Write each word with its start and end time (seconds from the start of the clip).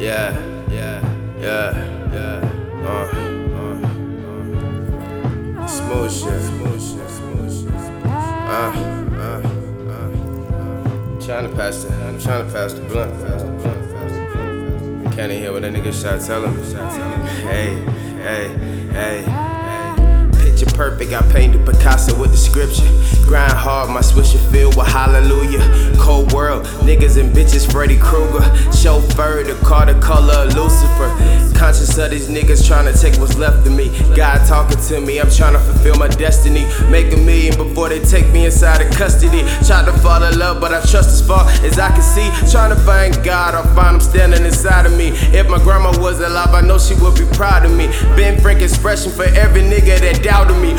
Yeah, 0.00 0.32
yeah, 0.70 0.98
yeah, 1.38 1.76
yeah. 2.10 2.40
Uh, 2.82 2.88
uh, 3.54 3.76
uh. 5.60 5.66
Smooth 5.66 6.10
shit, 6.10 6.40
smooth 6.40 6.80
shit, 6.80 7.10
smooth 7.10 7.52
shit. 7.52 7.74
Uh, 8.06 8.72
uh, 9.20 9.42
uh. 9.90 10.08
Trying 11.20 11.50
to 11.50 11.54
pass 11.54 11.84
the, 11.84 11.92
I'm 11.92 12.18
trying 12.18 12.46
to 12.46 12.50
pass 12.50 12.72
the 12.72 12.80
blunt, 12.80 13.12
pass 13.12 13.42
the 13.42 13.48
blunt, 13.50 13.92
pass 13.92 14.12
the 14.12 14.20
blunt. 14.32 15.14
Can't 15.16 15.32
even 15.32 15.42
hear 15.42 15.52
what 15.52 15.60
that 15.62 15.72
nigga 15.74 15.92
shot 15.92 16.20
tell 16.26 16.46
him. 16.46 16.54
Shot. 16.72 16.92
Hey, 17.42 17.74
hey, 18.22 18.48
hey, 18.92 19.49
perfect, 20.80 21.12
I 21.12 21.20
painted 21.30 21.66
Picasso 21.66 22.18
with 22.18 22.30
the 22.30 22.38
scripture. 22.38 22.88
Grind 23.28 23.52
hard, 23.52 23.90
my 23.90 24.00
swisher 24.00 24.40
filled 24.50 24.78
with 24.78 24.86
hallelujah. 24.86 25.60
Cold 25.98 26.32
world, 26.32 26.64
niggas 26.88 27.20
and 27.20 27.36
bitches, 27.36 27.70
Freddy 27.70 27.98
Krueger. 27.98 28.40
Chauffeur, 28.72 29.44
the 29.44 29.60
car, 29.62 29.84
the 29.84 30.00
color 30.00 30.48
of 30.48 30.54
Lucifer. 30.56 31.50
Conscious 31.54 31.98
of 31.98 32.10
these 32.10 32.28
niggas 32.30 32.66
trying 32.66 32.90
to 32.90 32.98
take 32.98 33.20
what's 33.20 33.36
left 33.36 33.66
of 33.66 33.74
me. 33.74 33.90
God 34.16 34.46
talking 34.48 34.78
to 34.88 35.00
me, 35.02 35.20
I'm 35.20 35.30
trying 35.30 35.52
to 35.52 35.58
fulfill 35.58 35.96
my 35.96 36.08
destiny. 36.08 36.64
Make 36.88 37.12
a 37.12 37.18
million 37.18 37.58
before 37.58 37.90
they 37.90 38.00
take 38.00 38.26
me 38.32 38.46
inside 38.46 38.80
of 38.80 38.90
custody. 38.96 39.42
Tried 39.68 39.84
to 39.84 39.92
fall 40.00 40.22
in 40.22 40.38
love, 40.38 40.62
but 40.62 40.72
I 40.72 40.80
trust 40.80 41.10
as 41.10 41.20
far 41.20 41.44
as 41.60 41.78
I 41.78 41.90
can 41.90 42.00
see. 42.00 42.30
Trying 42.50 42.74
to 42.74 42.80
find 42.88 43.12
God, 43.22 43.54
I 43.54 43.62
find 43.74 43.96
him 43.96 44.00
standing 44.00 44.46
inside 44.46 44.86
of 44.86 44.96
me. 44.96 45.08
If 45.36 45.46
my 45.50 45.58
grandma 45.58 45.90
was 46.00 46.20
alive, 46.20 46.54
I 46.54 46.62
know 46.62 46.78
she 46.78 46.94
would 46.94 47.16
be 47.18 47.26
proud 47.36 47.66
of 47.66 47.72
me. 47.76 47.88
Ben 48.16 48.40
Frank 48.40 48.62
expression 48.62 49.12
for 49.12 49.24
every 49.24 49.60
nigga 49.60 50.00
that 50.00 50.24
doubted 50.24 50.56
me. 50.56 50.69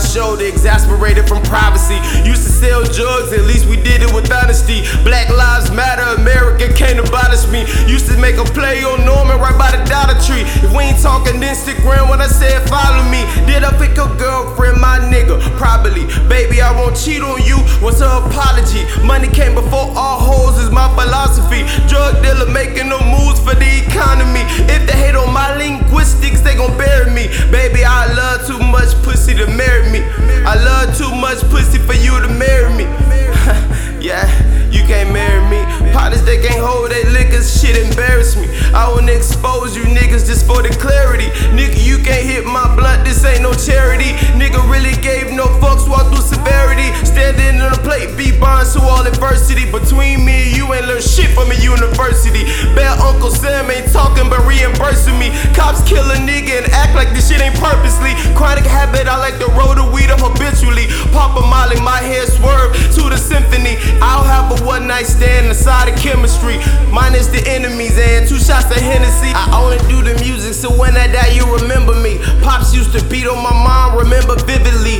Shoulder, 0.00 0.44
exasperated 0.44 1.28
from 1.28 1.42
privacy. 1.44 1.96
Used 2.26 2.44
to 2.44 2.52
sell 2.52 2.82
drugs, 2.84 3.32
at 3.32 3.44
least 3.44 3.66
we 3.66 3.76
did 3.76 4.02
it 4.02 4.12
with 4.12 4.30
honesty. 4.32 4.82
Black 5.04 5.28
Lives 5.30 5.70
Matter, 5.70 6.20
America 6.20 6.72
can't 6.74 6.98
abolish 6.98 7.46
me. 7.48 7.66
Used 7.86 8.06
to 8.10 8.16
make 8.18 8.36
a 8.36 8.44
play 8.44 8.82
on 8.82 9.04
Norman 9.04 9.38
right 9.38 9.56
by 9.56 9.70
the 9.70 9.82
Dollar 9.84 10.18
Tree. 10.20 10.42
If 10.64 10.70
we 10.74 10.90
ain't 10.90 11.00
talking 11.00 11.40
Instagram 11.40 12.10
when 12.10 12.20
I 12.20 12.26
said 12.26 12.66
follow 12.68 13.02
me, 13.10 13.22
did 13.46 13.64
I 13.64 13.70
pick 13.78 13.98
a 13.98 14.08
girlfriend, 14.16 14.80
my 14.80 14.98
nigga? 14.98 15.40
Probably. 15.56 16.06
Baby, 16.28 16.60
I 16.60 16.72
won't 16.72 16.96
cheat 16.96 17.22
on 17.22 17.42
you. 17.42 17.58
What's 17.82 18.00
her 18.00 18.10
apology? 18.26 18.86
Money 19.04 19.28
came 19.28 19.54
before 19.54 19.92
all 19.94 20.18
hoes 20.18 20.58
is 20.62 20.70
my 20.70 20.88
philosophy. 20.96 21.62
To 29.40 29.46
marry 29.56 29.88
me. 29.90 30.04
I 30.44 30.54
love 30.60 30.96
too 30.98 31.08
much 31.16 31.40
pussy 31.48 31.78
for 31.78 31.94
you 31.94 32.20
to 32.20 32.28
marry 32.28 32.68
me. 32.76 32.84
yeah, 34.04 34.28
you 34.68 34.84
can't 34.84 35.12
marry 35.12 35.40
me. 35.48 35.64
Partners 35.92 36.22
they 36.24 36.36
can't 36.44 36.60
hold 36.60 36.90
that 36.90 37.08
liquor, 37.08 37.42
shit 37.42 37.80
embarrass 37.88 38.36
me. 38.36 38.44
I 38.76 38.92
wanna 38.92 39.12
expose 39.12 39.74
you 39.74 39.84
niggas 39.84 40.28
just 40.28 40.44
for 40.44 40.60
the 40.62 40.68
clarity. 40.76 41.32
Nigga, 41.56 41.80
you 41.80 42.04
can't 42.04 42.26
hit 42.26 42.44
my 42.44 42.68
blunt, 42.76 43.04
this 43.04 43.24
ain't 43.24 43.40
no 43.40 43.54
charity. 43.56 44.12
Nigga 44.36 44.60
really 44.68 44.92
gave 45.00 45.32
no 45.32 45.48
fucks, 45.56 45.88
walk 45.88 46.12
through 46.12 46.22
severity. 46.22 46.92
Standing 47.08 47.62
on 47.64 47.72
the 47.72 47.80
plate, 47.80 48.12
be 48.16 48.36
bonds 48.38 48.74
to 48.74 48.80
all 48.80 49.06
adversity. 49.06 49.64
Between 49.72 50.24
me 50.24 50.48
and 50.48 50.56
you 50.56 50.68
ain't 50.74 50.86
learn 50.86 51.00
shit 51.00 51.32
from 51.32 51.50
a 51.50 51.56
university. 51.56 52.44
Bad 52.76 53.00
Uncle 53.00 53.30
Sam 53.30 53.70
ain't 53.70 53.90
talking 53.90 54.28
but 54.28 54.44
reimbursing 54.44 55.18
me. 55.18 55.32
Cops 55.56 55.80
kill 55.88 56.04
a 56.04 56.18
nigga 56.20 56.60
and 56.60 56.68
act 56.90 56.96
like 56.96 57.14
this 57.14 57.30
shit 57.30 57.40
ain't 57.40 57.54
purposely. 57.56 58.14
Chronic 58.34 58.64
habit, 58.64 59.06
I 59.06 59.16
like 59.18 59.38
to 59.38 59.46
roll 59.54 59.74
the 59.74 59.86
weed 59.86 60.10
up 60.10 60.20
habitually. 60.20 60.86
Pop 61.14 61.38
a 61.38 61.42
molly, 61.46 61.78
my 61.80 61.98
head 61.98 62.26
swerve 62.28 62.74
to 62.98 63.02
the 63.08 63.16
symphony. 63.16 63.78
I'll 64.02 64.24
have 64.24 64.50
a 64.50 64.64
one 64.64 64.86
night 64.86 65.06
stand 65.06 65.46
inside 65.46 65.88
of 65.88 65.96
chemistry. 65.98 66.58
Minus 66.90 67.28
the 67.28 67.42
enemies 67.46 67.98
and 67.98 68.26
two 68.26 68.38
shots 68.38 68.66
of 68.66 68.82
Hennessy. 68.82 69.30
I 69.34 69.46
only 69.54 69.78
do 69.88 70.02
the 70.02 70.18
music, 70.22 70.54
so 70.54 70.68
when 70.70 70.96
I 70.96 71.06
die, 71.06 71.32
you 71.34 71.46
remember 71.62 71.94
me. 71.94 72.18
Pops 72.42 72.74
used 72.74 72.92
to 72.98 73.02
beat 73.06 73.26
on 73.26 73.38
my 73.38 73.54
mom, 73.54 73.96
remember 73.96 74.36
vividly. 74.44 74.99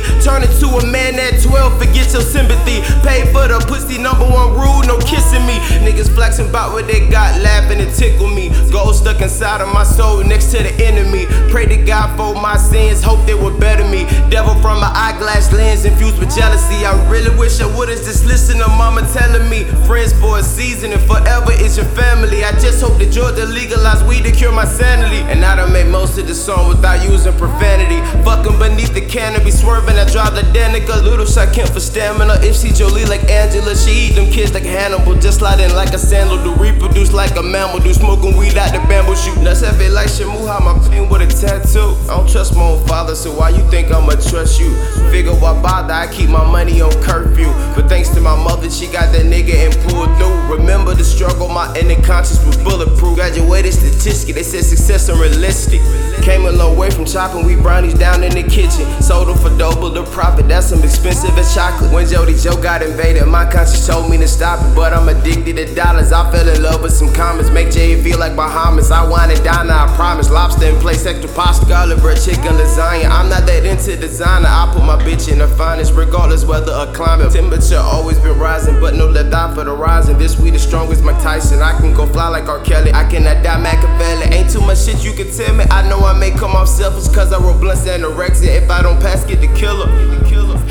Laughing 7.51 7.81
and 7.81 7.93
tickle 7.93 8.27
me. 8.27 8.49
Gold 8.71 8.95
stuck 8.95 9.21
inside 9.21 9.59
of 9.61 9.67
my 9.73 9.83
soul, 9.83 10.23
next 10.23 10.51
to 10.51 10.59
the 10.63 10.73
enemy. 10.83 11.25
Pray 11.51 11.65
to 11.65 11.77
God 11.77 12.15
for 12.15 12.33
my 12.39 12.57
sins, 12.57 13.03
hope 13.03 13.25
they 13.25 13.35
would 13.35 13.59
better 13.59 13.87
me. 13.95 14.03
Devil 14.29 14.55
from 14.63 14.79
my 14.79 14.91
eyeglass 14.95 15.51
lens, 15.51 15.83
infused 15.85 16.17
with 16.19 16.33
jealousy. 16.33 16.85
I 16.85 16.93
really 17.11 17.35
wish 17.37 17.59
I 17.59 17.67
would've 17.77 17.99
just 18.07 18.25
listened 18.25 18.61
to 18.61 18.67
mama 18.67 19.01
telling 19.13 19.49
me. 19.49 19.65
Friends 19.87 20.13
for 20.13 20.39
a 20.39 20.43
season 20.43 20.93
and 20.93 21.03
forever 21.03 21.51
is 21.51 21.75
your 21.77 21.89
family. 22.01 22.43
I 22.43 22.51
just 22.63 22.81
hope 22.81 22.90
that 23.01 23.11
Georgia 23.11 23.45
legalize 23.45 24.03
weed 24.05 24.23
to 24.23 24.31
cure 24.31 24.51
my 24.51 24.65
sanity. 24.65 25.25
And 25.25 25.43
I 25.43 25.55
done 25.55 25.73
made 25.73 25.89
most 25.89 26.17
of 26.17 26.27
the 26.27 26.35
song 26.35 26.69
without 26.69 27.01
using 27.03 27.33
profanity. 27.33 27.97
Fucking 28.21 28.59
beneath 28.59 28.93
the 28.93 29.01
canopy, 29.01 29.49
swerving, 29.49 29.97
I 29.97 30.05
drive 30.05 30.35
the 30.37 30.45
Danica. 30.53 31.01
Little 31.01 31.25
shot 31.25 31.53
Kemp 31.53 31.69
for 31.73 31.79
stamina. 31.79 32.37
If 32.45 32.61
she 32.61 32.69
Jolie 32.69 33.05
like 33.05 33.25
Angela, 33.29 33.75
she 33.75 34.09
eat 34.09 34.13
them 34.13 34.29
kids 34.29 34.53
like 34.53 34.63
Hannibal. 34.63 35.15
Just 35.17 35.39
sliding 35.39 35.73
like 35.73 35.93
a 35.93 35.97
sandal, 35.97 36.37
do 36.43 36.53
reproduce 36.61 37.11
like 37.11 37.35
a 37.37 37.43
mammal. 37.43 37.79
Do 37.79 37.93
smoking 37.93 38.37
weed 38.37 38.57
out 38.57 38.71
the 38.71 38.79
bamboo 38.85 39.15
shoot. 39.15 39.37
Nuts 39.41 39.61
heavy 39.61 39.89
like 39.89 40.09
how 40.45 40.59
my 40.59 40.77
pain 40.89 41.09
with 41.09 41.21
a 41.21 41.27
tattoo. 41.27 41.97
I 42.05 42.17
don't 42.17 42.29
trust 42.29 42.53
my 42.53 42.61
own 42.61 42.85
father, 42.85 43.15
so 43.15 43.31
why 43.33 43.49
you 43.49 43.63
think 43.71 43.89
I'ma 43.91 44.13
trust 44.29 44.59
you? 44.59 44.75
Figure 45.09 45.33
why 45.33 45.59
bother, 45.61 45.93
I 45.93 46.11
keep 46.11 46.29
my 46.29 46.45
money 46.45 46.81
on 46.81 46.91
curfew. 47.01 47.49
But 47.73 47.89
thanks 47.89 48.09
to 48.09 48.21
my 48.21 48.35
mother, 48.35 48.69
she 48.69 48.85
got 48.85 49.11
that 49.13 49.25
nigga 49.25 49.55
and 49.65 49.73
pulled 49.89 50.11
through. 50.17 50.57
Remember 50.57 50.93
the 50.93 51.03
struggle, 51.03 51.47
my 51.47 51.73
inner 51.77 52.01
conscience 52.03 52.45
was 52.45 52.57
bulletproof. 52.57 52.90
Graduated 53.21 53.73
statistic, 53.73 54.33
they 54.33 54.41
said 54.41 54.63
success 54.63 55.07
unrealistic. 55.07 55.79
Came 56.23 56.45
a 56.45 56.51
long 56.51 56.75
way 56.75 56.89
from 56.89 57.05
chopping 57.05 57.45
we 57.45 57.55
brownies 57.55 57.93
down 57.93 58.23
in 58.23 58.31
the 58.31 58.41
kitchen. 58.41 58.85
Sold 59.01 59.27
them 59.27 59.37
for 59.37 59.55
double 59.59 59.91
the 59.91 60.03
profit, 60.05 60.47
that's 60.47 60.67
some 60.67 60.83
expensive 60.83 61.37
as 61.37 61.53
chocolate. 61.53 61.91
When 61.91 62.07
Jody 62.07 62.33
Joe 62.35 62.59
got 62.59 62.81
invaded, 62.81 63.27
my 63.27 63.45
conscience 63.45 63.85
told 63.85 64.09
me 64.09 64.17
to 64.17 64.27
stop 64.27 64.59
it. 64.65 64.75
But 64.75 64.93
I'm 64.93 65.07
addicted 65.07 65.57
to 65.57 65.75
dollars, 65.75 66.11
I 66.11 66.31
fell 66.31 66.47
in 66.49 66.63
love 66.63 66.81
with 66.81 66.93
some 66.93 67.13
comments. 67.13 67.51
Make 67.51 67.69
Jay 67.69 68.01
feel 68.01 68.17
like 68.31 68.37
Bahamas. 68.37 68.91
I 68.91 69.07
wine 69.07 69.31
and 69.31 69.43
dine, 69.43 69.69
I 69.69 69.93
promise. 69.95 70.29
Lobster 70.29 70.67
in 70.67 70.79
place, 70.79 71.05
extra 71.05 71.29
pasta, 71.33 71.65
garlic 71.65 71.99
bread, 71.99 72.19
chicken, 72.21 72.55
lasagna. 72.57 73.09
I'm 73.09 73.29
not 73.29 73.45
that 73.45 73.65
into 73.65 73.95
designer, 73.97 74.47
I 74.47 74.71
put 74.73 74.83
my 74.83 74.97
bitch 75.03 75.31
in 75.31 75.39
the 75.39 75.47
finest, 75.47 75.93
regardless 75.93 76.45
whether 76.45 76.71
a 76.71 76.91
climate. 76.93 77.31
Temperature 77.31 77.77
always 77.77 78.19
been 78.19 78.37
rising, 78.37 78.79
but 78.79 78.95
no 78.95 79.07
let 79.07 79.29
die 79.29 79.53
for 79.53 79.63
the 79.63 79.73
rising. 79.73 80.17
This 80.17 80.39
we 80.39 80.51
the 80.51 80.59
strongest, 80.59 81.03
Mike 81.03 81.21
Tyson. 81.21 81.61
I 81.61 81.77
can 81.77 81.93
go 81.93 82.05
fly 82.05 82.27
like 82.27 82.47
R. 82.47 82.63
Kelly, 82.63 82.91
I 82.93 83.09
cannot 83.09 83.43
die 83.43 83.57
Machiavelli. 83.57 84.33
Ain't 84.35 84.51
too 84.51 84.61
much 84.61 84.79
shit 84.79 85.03
you 85.03 85.13
can 85.13 85.31
tell 85.31 85.53
me. 85.55 85.65
I 85.69 85.87
know 85.87 85.99
I 85.99 86.17
may 86.17 86.31
come 86.31 86.55
off 86.55 86.69
selfish, 86.69 87.13
cause 87.13 87.31
I 87.33 87.39
roll 87.39 87.57
blunts 87.59 87.87
and 87.87 88.03
anorexia. 88.03 88.61
If 88.61 88.69
I 88.69 88.81
don't 88.81 88.99
pass, 88.99 89.25
get 89.25 89.41
the 89.41 89.47
killer. 89.55 89.89
Young 89.91 90.21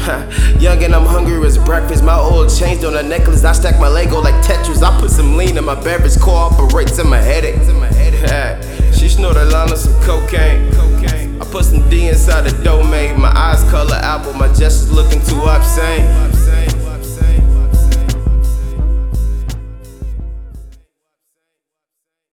and 0.01 0.11
I'm 0.11 0.30
hungry 1.21 1.47
as 1.47 1.59
breakfast. 1.59 2.03
My 2.03 2.19
oil 2.19 2.49
changed 2.49 2.85
on 2.85 2.97
a 2.97 3.03
necklace. 3.03 3.45
I 3.45 3.53
stack 3.53 3.79
my 3.79 3.89
Lego 3.89 4.21
like 4.21 4.35
Tetris. 4.45 4.83
I 4.83 4.99
put 5.01 5.11
some 5.11 5.37
lean 5.37 5.57
in 5.57 5.65
my 5.65 5.75
beverage. 5.75 6.19
Cooperates 6.19 6.99
in 6.99 7.09
my 7.09 7.19
headache. 7.19 7.61
She 9.01 9.09
snort 9.09 9.37
a 9.37 9.45
line 9.47 9.73
of 9.73 9.79
some 9.79 9.95
cocaine. 10.03 10.75
I 11.41 11.45
put 11.51 11.65
some 11.65 11.89
D 11.89 12.09
inside 12.09 12.43
the 12.43 12.63
domain. 12.63 13.19
My 13.19 13.33
eyes 13.35 13.63
color 13.71 13.97
apple. 13.97 14.35
My 14.35 14.49
gestures 14.49 14.93
looking 14.93 15.21
too 15.23 15.41
obscene. 15.41 16.05